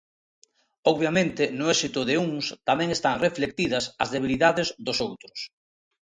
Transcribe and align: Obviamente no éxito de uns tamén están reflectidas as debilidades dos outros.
Obviamente 0.91 1.43
no 1.57 1.65
éxito 1.75 1.99
de 2.09 2.15
uns 2.25 2.45
tamén 2.69 2.89
están 2.97 3.21
reflectidas 3.27 3.83
as 4.03 4.11
debilidades 4.15 4.67
dos 4.85 4.97
outros. 5.07 5.37